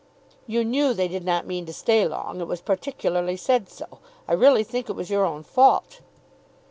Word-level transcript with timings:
"You 0.47 0.65
knew 0.65 0.95
they 0.95 1.07
did 1.07 1.23
not 1.23 1.45
mean 1.45 1.67
to 1.67 1.73
stay 1.73 2.07
long. 2.07 2.41
It 2.41 2.47
was 2.47 2.59
particularly 2.59 3.37
said 3.37 3.69
so. 3.69 3.99
I 4.27 4.33
really 4.33 4.63
think 4.63 4.89
it 4.89 4.93
was 4.95 5.11
your 5.11 5.25
own 5.25 5.43
fault." 5.43 5.99